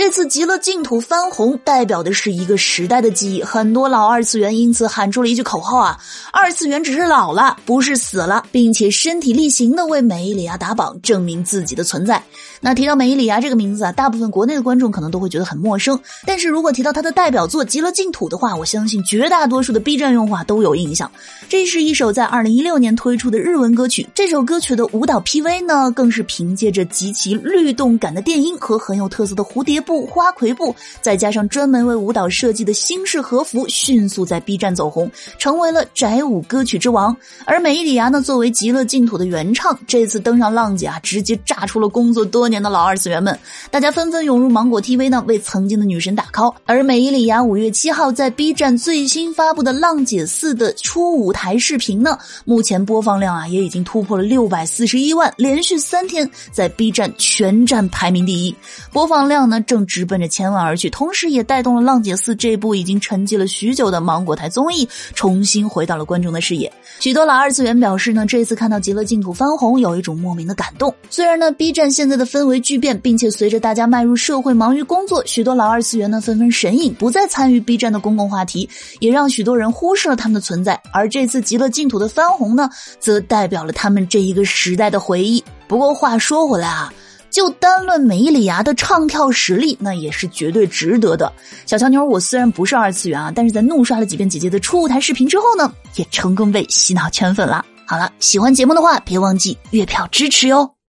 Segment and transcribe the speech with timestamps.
[0.00, 3.42] 这次极乐净土翻红，代表的是一个时代的记忆。
[3.42, 6.00] 很多老二次元因此喊出了一句口号啊
[6.32, 12.22] ：“二次元只是老了，不是死了，并且身体力行的为美里亚打榜，证明自己的存在。”
[12.62, 16.00] 那提到美里亚这个名字啊，大部分国内的观众可能都会觉得很陌生。
[16.26, 21.10] 但是如果提到他的代表作《极乐净土》的话，我相信绝大多数的 B 站用户啊都有印象。
[21.46, 24.08] 这是一首在二零一六年推出的日文歌曲。
[24.14, 37.16] 这首歌曲的舞蹈 PV 呢，更是凭借着极其律动感的电音和很有特色的蝴蝶步、花魁步，再加上专门为舞蹈设计的新式和服，迅速在 B 站走红，成为了宅舞歌曲之王。
[37.44, 43.36] 而美伊里亚呢，作为《极乐净土》的原唱，这次登上浪姐啊，直接炸出了工作多年的老二次元们，
[43.68, 46.54] 大家纷纷涌入芒果 TV 呢，为曾经的女神打 call。
[46.66, 58.54] 而美伊里亚五月七号在 B 站最新发布的《浪姐四》的初舞台视频呢，目前播放量啊也已经突破了六百四十一万，连续三天在 B 站全站排名第一，
[58.92, 66.72] 播放量呢正直奔着千万而去，同时也带动了《浪姐四》这部已经沉寂了许久的芒果台综艺重新回到了观众的视野。
[66.98, 70.94] 许多老二次元表示呢，这次看到《极乐净土》翻红，有一种莫名的感动。
[71.08, 80.80] 虽然呢，B 站现在的氛围巨变，并且随着大家迈入社会，忙于工作，许多老二次元呢纷纷神隐，不再参与 B 站的公共话题，也让许多人忽视了他们的存在。
[80.92, 85.42] 而这次《极乐净土》的翻红呢，则代表了他们这一个时代的回忆。
[85.66, 86.92] 不过话说回来啊，
[87.30, 91.32] 就单论美里芽的唱跳实力，那也是绝对值得的。
[91.66, 97.64] 小乔妞，我虽然不是二次元啊，但是在怒刷了几遍姐姐的初舞台视频之后呢，也成功被洗脑圈粉了。
[97.86, 100.79] 好了，喜欢节目的话，别忘记月票支持哟。